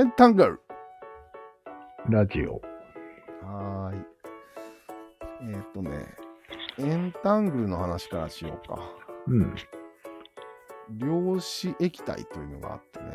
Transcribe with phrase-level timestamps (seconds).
[0.00, 0.60] エンタングル
[2.08, 2.62] ラジオ。
[3.46, 4.02] はーい。
[5.42, 6.06] えーっとね、
[6.78, 8.78] エンタングルの話からしようか。
[9.26, 9.54] うん。
[10.96, 13.14] 量子液体というのがあってね、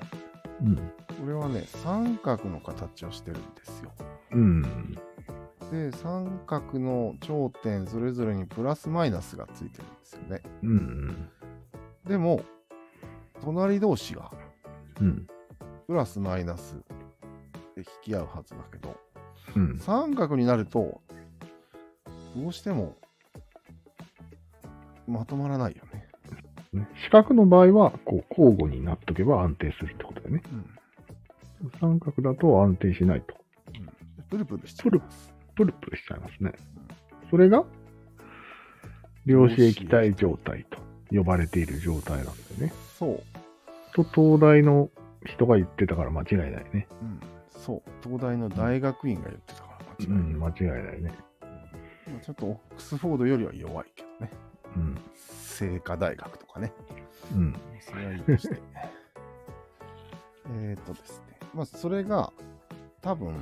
[0.61, 0.75] うん。
[0.75, 3.91] これはね、三角の形をしてるんですよ。
[4.33, 4.61] うん。
[5.71, 10.43] で、三角の頂点それぞれにプラスマイナスがついてるんですよね。
[10.61, 11.29] うん。
[12.05, 12.43] でも、
[13.41, 14.31] 隣同士が
[15.01, 15.27] うん。
[15.87, 16.75] プラスマイナス
[17.75, 18.95] で引き合うはずだけど、
[19.55, 19.79] うん。
[19.79, 21.01] 三角になると、
[22.35, 22.95] どうしても
[25.07, 26.07] まとまらないよね。
[26.73, 30.41] ね四角の場合は、こう、交互になっとけば安定するってことだよね。
[31.61, 31.71] うん。
[31.79, 33.35] 三角だと安定しないと。
[34.29, 35.33] プルプルしちゃいます。
[35.55, 36.53] プルプルしちゃいますね。
[37.29, 37.63] それが、
[39.25, 40.77] 量子液体状態と
[41.11, 42.73] 呼ばれている状態なんだよね。
[42.97, 43.23] そう。
[43.93, 44.89] と、東大の
[45.25, 46.87] 人が言ってたから間違いないね。
[47.01, 47.19] うん。
[47.49, 47.81] そう。
[48.03, 50.33] 東大の大学院が言ってたから間違いない。
[50.33, 51.15] うん、間違いないね。
[52.07, 54.31] まあちょっとオックスフォードよりは弱いけどね。
[54.75, 54.97] うん。
[55.57, 56.71] 清華大学とかね。
[57.33, 57.55] うん。
[57.79, 58.61] それはいいとして。
[60.47, 61.39] えっとですね。
[61.53, 62.31] まあ、それが、
[63.01, 63.39] 多分、思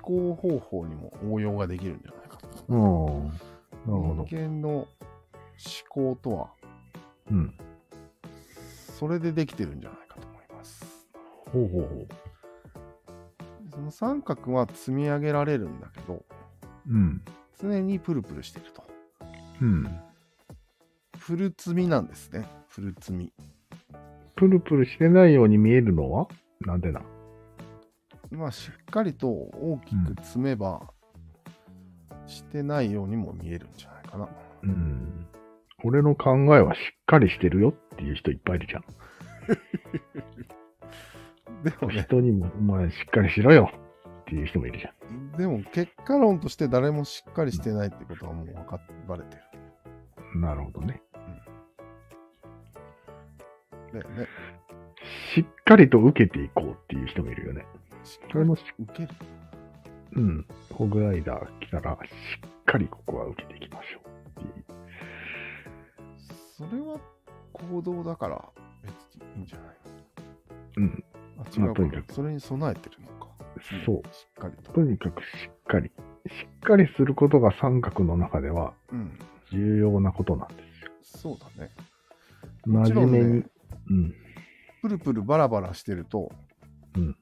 [0.00, 2.46] 考方法にも応用ができるんじゃないかと。
[2.46, 4.24] ああ、なるほど。
[4.26, 4.88] 人間の思
[5.88, 6.50] 考とは、
[7.30, 7.54] うん。
[8.98, 10.05] それでできてるんじゃない
[11.56, 12.06] ほうほうほ
[13.72, 16.24] その三角は積み上げられるんだけど、
[16.88, 16.92] う。
[16.92, 17.22] うん。
[17.58, 18.84] 常にプルプルしてると。
[19.62, 20.00] うん。
[21.18, 22.46] プル積みなんですね。
[22.74, 23.32] プル積み。
[24.34, 26.28] プルプルしてないように見えるのは？
[26.60, 27.00] なんでな
[28.30, 30.90] まあ、しっかりと大きく積めば、
[32.26, 34.28] してないようにも見えるんじゃないかな。
[34.62, 35.26] うん。
[35.84, 38.84] 俺の考えはしっかりしてるよっていう人いっぱいいるじゃん。
[41.64, 43.70] でもね、人にも、お前しっかりしろよ
[44.22, 45.32] っていう人もいるじゃん。
[45.32, 50.40] でも結果論として誰もしっかりしてないってことはもう分かっバレてる。
[50.40, 51.02] なるほどね。
[53.92, 54.26] だよね。
[55.34, 57.64] しっかりと受けていこうっていう人もいるよね。
[58.04, 59.08] しっかりもし受ける。
[60.16, 60.46] うん。
[60.72, 62.08] ホグライダー来たら、し
[62.46, 64.64] っかりここは受けていきましょうっていう。
[66.56, 66.98] それは
[67.52, 68.44] 行動だから
[68.82, 69.76] 別にいいんじゃない
[70.78, 71.04] うん。
[71.48, 73.28] 違うかまあとにかくそれに備えてるのか。
[73.84, 74.72] そうしっかりと。
[74.72, 75.90] とにかくしっかり。
[76.26, 79.18] しっかりすることが三角の中ではうん。
[79.52, 80.90] 重要なことなんですよ。
[81.02, 81.70] そうだね。
[82.64, 83.34] 真面目に。
[83.40, 83.46] ね
[83.90, 84.14] うん。
[84.82, 86.30] プルプルバラバラしてると、
[86.96, 87.16] うん。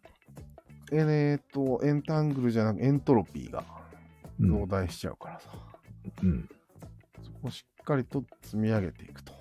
[0.92, 3.64] えーっと、エンタングルじゃなくエントロピーが
[4.40, 5.50] うん増大しちゃうからさ。
[6.22, 6.48] うん。
[7.22, 9.32] そこをしっかりと積み上げていくと、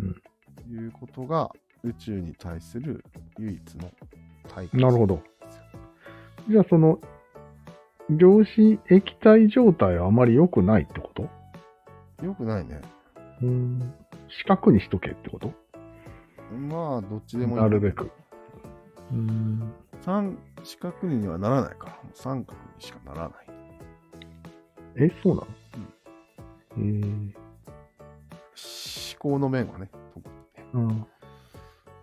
[0.00, 0.22] うん
[0.70, 1.50] いうことが
[1.82, 3.04] 宇宙に対する
[3.38, 3.90] 唯一の
[4.48, 5.22] 対抗なるほど。
[6.48, 6.98] じゃあその、
[8.10, 11.28] 量子液体状態はあまり良くないってこと？
[12.24, 12.80] よくないね。
[13.40, 13.94] うーん。
[14.28, 15.52] 四角にしとけってこと？
[16.52, 17.62] まあ、どっちでもいい。
[17.62, 18.10] なるべく。
[19.12, 19.72] うーん。
[20.02, 23.46] 三四角にはならないから、三角にしかならない。
[24.96, 25.46] え、そうなの？
[26.78, 26.80] え
[29.14, 31.06] 思考の面はね、特にね。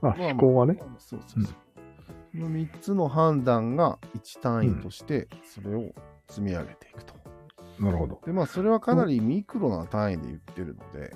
[0.02, 0.78] まあ思考はね。
[0.98, 1.54] そうそうそう。
[1.54, 5.94] この3つの判断が1単位として、それを
[6.28, 7.14] 積み上げていくと。
[7.80, 8.22] なるほど。
[8.26, 11.16] で、まあ、それはかなりミクロな単位で言ってるので、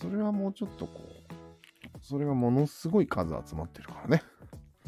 [0.00, 4.22] それはもうちょっとこう、それがものすごい数集まってるからね。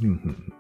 [0.03, 0.53] うんうん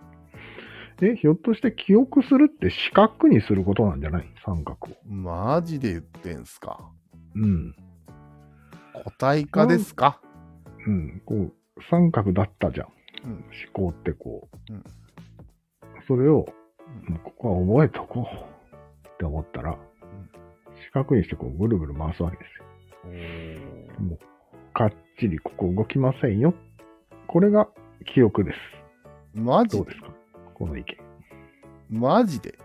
[1.03, 4.27] え、ひょっとして記憶するって四角にすることなんじゃない？
[4.47, 4.97] 三角を。
[5.06, 6.91] マジで言ってんすか
[7.35, 7.77] うん。
[9.05, 10.23] 個体化ですか？
[10.87, 11.23] うん。
[11.25, 11.53] こう、
[11.91, 12.89] 三角だったじゃん。
[13.25, 13.33] うん。
[13.33, 13.43] 思
[13.73, 14.73] 考ってこう。
[14.73, 14.85] うん
[16.09, 16.47] それを、
[17.09, 19.77] うんここは覚えとこうって思ったら、
[20.87, 22.59] 四角にしてこうぐるぐる回すわけです
[23.99, 24.03] よ。
[24.05, 24.19] もう、
[24.73, 26.55] かっちりここ動きませんよ。
[27.27, 27.69] これが
[28.15, 28.59] 記憶です。
[29.35, 29.79] マジで？
[29.79, 30.12] どうですか？
[30.55, 30.97] この意見。
[31.91, 32.56] マジで？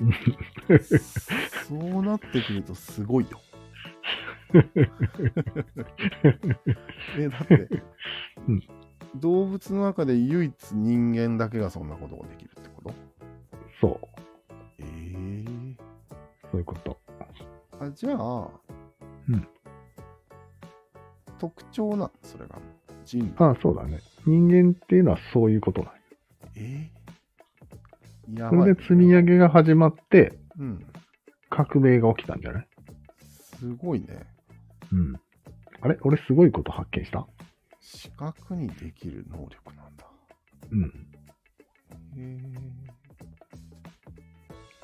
[1.68, 3.38] そうなってくるとすごいよ。
[7.18, 7.68] え、だって、
[8.48, 8.62] うん
[9.16, 12.94] 動物の中で唯一人間だけがそんなことができるってこと？
[13.80, 13.98] そう。
[14.78, 15.76] ええ
[16.52, 17.00] そういうこと。
[17.80, 18.48] あ、じゃあ、
[19.28, 19.48] うん
[21.40, 22.10] 特徴なん？
[22.22, 22.60] それが。
[23.04, 23.34] 人類。
[23.38, 23.98] ああ、そうだね。
[24.26, 25.98] 人間っていうのはそういうことなんよ
[26.54, 26.88] え
[28.32, 30.86] えやばいそれで積み上げが始まって、うん。
[31.48, 32.68] 革命が起きたんじゃない？
[33.58, 34.24] すごいね。
[34.92, 35.20] うん。
[35.82, 35.98] あれ？
[36.02, 37.26] 俺すごいこと発見した？
[37.80, 40.06] 視覚にできる能力なんだ。
[40.70, 40.92] うん。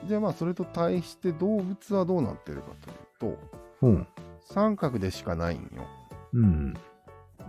[0.07, 2.73] じゃあまあそれと対して動物はどうなってるか
[3.19, 3.39] というと
[3.83, 4.07] うん。
[4.41, 5.69] 三角でしかないんよ
[6.33, 6.75] うん。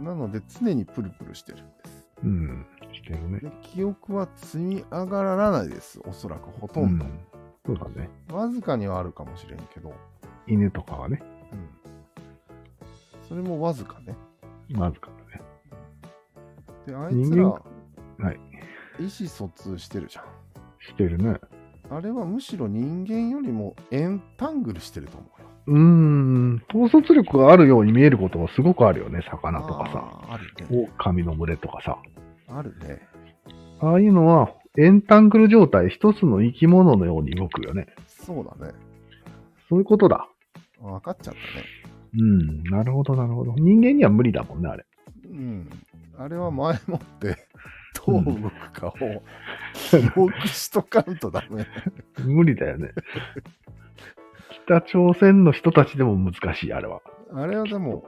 [0.01, 2.65] なので常にプルプルしてるんですうん。
[2.93, 3.39] してるね。
[3.39, 7.19] で記憶は積み上がらないですおそらくほとんど、うん
[7.65, 8.09] そうだね。
[8.31, 9.93] わずかにはあるかもしれんけど、
[10.47, 11.21] 犬とかはね、
[11.51, 11.69] うん、
[13.27, 14.15] それもわずかね
[14.69, 15.41] まずかだね。
[16.85, 17.61] であいつらは
[18.31, 18.39] い。
[18.99, 20.25] 意思疎通してるじゃん
[20.79, 21.39] してるね。
[21.89, 26.63] あれはむしろ人間よりもエンタングルしてると思うようーん。
[26.69, 29.21] 統率力があるように見えることはすごくあるよね。
[29.29, 30.21] 魚とかさ。
[30.23, 31.97] あーあるね狼の群れとかさ。
[32.49, 33.01] あるね
[33.79, 37.87] ああいうのは、エンタングル状態、一つの生き物のように動くよね。
[38.07, 38.73] そうだね
[39.69, 40.27] そういうことだ。
[40.81, 41.65] 分かっちゃったね
[42.13, 42.63] うん。
[42.63, 43.53] なるほど、なるほど。
[43.55, 44.85] 人間には無理だもんね、あれ。
[45.25, 45.69] うん
[46.17, 47.37] あれは前もって
[48.05, 48.93] どう動くかを
[49.73, 51.65] 記憶しとかんとダメ。
[52.23, 52.89] 無理だよね。
[54.65, 57.01] 北朝鮮の人たちでも難しい、あれは。
[57.33, 58.05] あれはでも、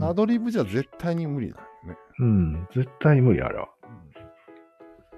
[0.00, 1.96] アドリブじゃ絶対に無理だよね。
[2.18, 2.68] うん。
[2.74, 3.68] 絶対無理、あれは。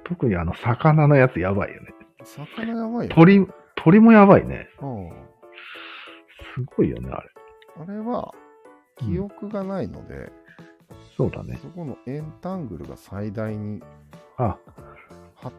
[0.04, 1.88] 特にあの、魚のやつやばいよね。
[2.24, 3.14] 魚やばいよ。
[3.14, 3.46] 鳥、
[3.76, 4.68] 鳥もやばいね。
[4.82, 5.10] うん
[6.54, 7.28] すごいよね、あれ。
[7.80, 8.34] あれは
[8.98, 10.32] 記憶がないので、
[11.16, 11.58] そうだね。
[11.62, 13.82] そこのエンタングルが最大に
[14.38, 14.58] あ、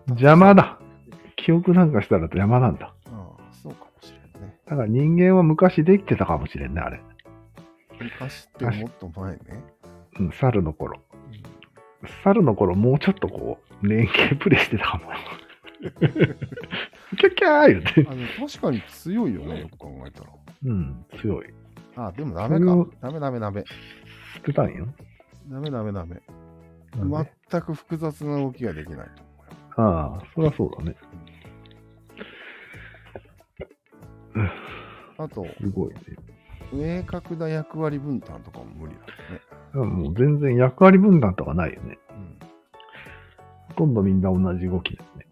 [0.10, 0.80] 邪魔だ。
[1.36, 2.94] 記憶なんかしたら邪魔なんだ。
[3.08, 4.58] ああそうかもしれんね。
[4.66, 7.02] だから人間は昔できてたかもしれんね、あれ。
[8.00, 9.40] 昔ってもっと前ね。
[10.20, 11.00] うん、猿の頃。
[12.24, 15.04] 猿の頃もうちょっとこう、連携プレイしてたかも。
[17.18, 18.04] キャッキャー言って。
[18.04, 20.30] 確かに強いよね、よく考えたら。
[20.66, 21.48] うん、強い。
[21.98, 22.92] あ、でもダメそれをか。
[23.02, 23.64] ダメダメダメ。
[24.36, 24.88] 捨てたんよ。
[25.50, 26.22] ダメダメダメ。
[26.96, 27.32] なんで？
[27.50, 29.08] 全く複雑な動きができない。
[29.78, 30.96] ああ、そりゃそうだね。
[35.18, 36.00] あと、すごいね。
[36.72, 38.94] 明確な役割分担とかも無理
[39.74, 39.92] だよね。
[40.04, 41.98] もう全然役割分担とかないよね。
[42.12, 42.38] うん
[43.70, 45.28] ほとんどみんな同じ動きだよね。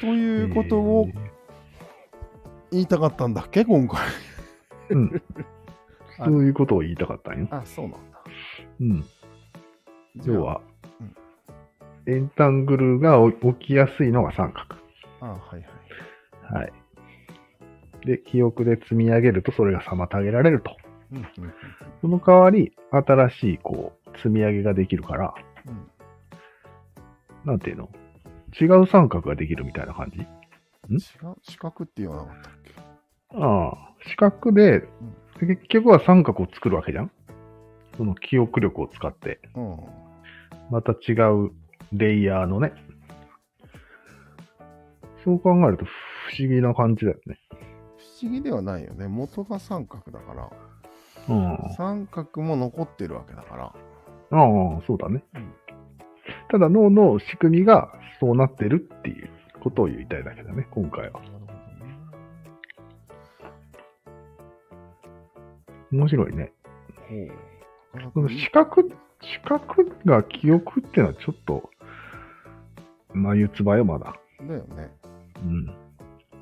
[0.00, 1.08] ということを
[2.72, 4.00] 言いたかったんだっけ、今回。
[4.90, 5.22] えーうん。
[6.18, 7.48] そういうことを言いたかったんよ。
[7.50, 8.22] あ、そうなんだ。
[8.80, 9.04] うん。
[10.24, 10.60] 要は、
[12.06, 13.18] エンタングルが
[13.60, 14.76] 起きやすいのが三角。
[15.20, 15.62] あ、はい
[16.52, 16.62] はい。
[16.62, 16.72] はい。
[18.04, 20.76] で、記憶で積み上げるとそれが妨げられると。
[21.12, 21.24] うんうん
[22.00, 25.34] その代わり、新しい、こう、積み上げができるから、
[25.66, 25.88] うんうん
[27.44, 27.88] なんていうの？
[28.60, 30.26] 違う三角ができるみたいな感じ？
[30.96, 32.72] 違う四角って言わなかったっけ？
[33.34, 34.82] ああ、四角で、
[35.40, 37.10] 結局は三角を作るわけじゃん？
[37.96, 39.76] その記憶力を使って、うん。
[40.70, 41.50] また違う
[41.92, 42.72] レイヤーのね。
[45.24, 45.90] そう考えると不
[46.38, 47.38] 思議な感じだよね。
[48.20, 49.08] 不思議ではないよね。
[49.08, 50.50] 元が三角だから、
[51.28, 51.54] うん。
[51.54, 53.66] あ三角も残ってるわけだから。
[53.66, 53.72] あ、
[54.86, 55.22] そうだね。
[55.34, 55.52] うん
[56.50, 57.88] ただ脳の仕組みが
[58.20, 59.30] そうなってるっていう
[59.62, 61.20] ことを言いたいだけだね、今回は。
[65.92, 66.52] 面白いね。
[67.08, 67.14] ほ
[67.94, 67.96] う。
[67.96, 68.82] なかこのなかいい四角、
[69.20, 71.70] 四角が記憶っていうのはちょっと、
[73.12, 74.16] 眉唾よ、まだ。
[74.40, 74.90] だよね。
[75.36, 75.74] うん。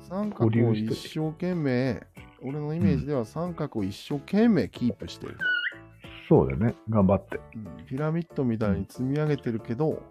[0.09, 2.01] 三角を一生懸命、
[2.41, 5.37] 俺のイメージでは三角を一生懸命キープしてる。
[6.27, 6.73] そうだよね。
[6.89, 7.39] 頑張って。
[7.55, 10.01] うんピラミッドみたいに積み上げてるけど、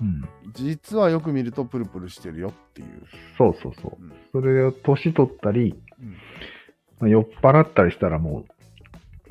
[0.00, 0.24] うん。
[0.52, 2.88] 実はよく見るとプルプルしてるよっていう。
[3.36, 4.02] そうそうそう。
[4.02, 6.16] うんそれを年取ったり、うん
[6.98, 8.44] まあ酔っ払ったりしたらも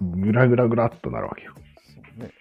[0.01, 1.53] う、ぐらぐらぐらっとなるわけよ。
[2.13, 2.31] そうね。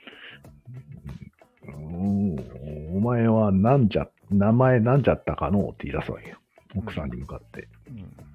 [2.92, 6.38] おお前はなんじゃ、名前なんじゃったかのって言い出すわけよ。
[6.76, 7.68] 奥さんに向かって。
[7.88, 8.34] うん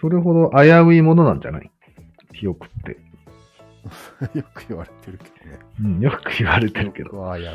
[0.00, 1.70] それほど危ういものなんじゃない
[2.38, 2.98] 記憶って。
[4.38, 5.58] よく言われてるけどね。
[5.80, 7.10] うん、よく言われてるけど。
[7.34, 7.46] 危うい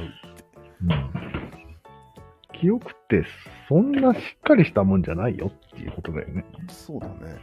[2.54, 3.26] 記憶って
[3.68, 6.46] そんなしっかりしたもんじゃないよっていうことだよね。
[6.70, 7.40] そうだね。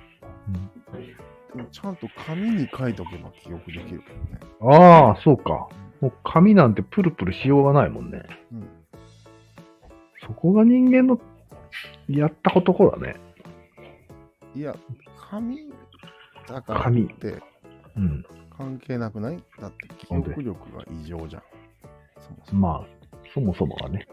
[1.55, 4.77] でもちゃんと紙に書いとけば記憶できるけどね。
[4.77, 5.69] ああ、そうか。
[6.01, 8.23] もう紙なんてプルプルしようがないもんね。
[8.53, 8.69] うん。
[10.25, 11.19] そこが人間の
[12.09, 13.17] やったことこだね。
[14.55, 14.77] いや、
[15.31, 15.73] 紙
[16.47, 17.43] だから紙って
[17.97, 18.25] うん。
[18.57, 19.43] 関係なくない？
[19.61, 21.43] だって記憶力が異常じゃん。
[22.21, 22.69] そもそも。
[22.69, 22.87] まあ、
[23.35, 24.07] そもそもがね。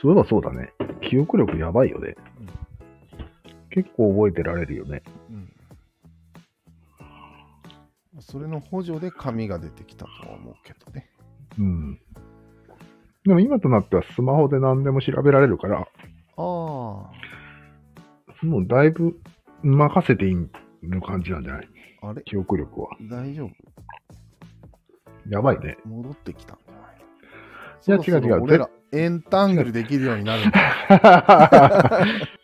[0.00, 0.72] そういえばそうだね。
[1.00, 2.14] 記憶力やばいよね。
[3.70, 5.02] 結構覚えてられるよね。
[5.30, 5.52] うん。
[8.20, 11.10] それの補助で紙が出てきたとは思うけどね。
[11.58, 12.00] うん。
[13.24, 15.84] でも今となってはスマホで何でも調べられるから、あ
[16.36, 16.36] あ。
[16.36, 17.10] も
[18.42, 19.18] うだいぶ
[19.62, 20.34] 任せていい
[20.82, 21.68] の感じなんじゃない？
[22.02, 22.22] あれ？
[22.24, 22.90] 記憶力は。
[23.02, 23.50] 大丈夫
[25.28, 25.76] やばいね。
[25.84, 26.58] 戻ってきた
[27.86, 32.06] いいや違う違う俺らエンタングルできるようになるんだ。